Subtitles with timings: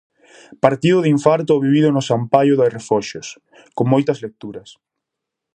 [0.65, 3.27] Partido de infarto o vivido no San Paio de Refoxos,
[3.75, 4.69] con moitas lecturas.